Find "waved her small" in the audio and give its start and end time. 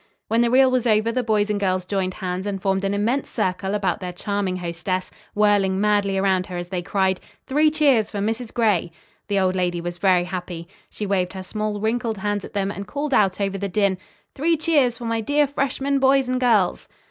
11.05-11.79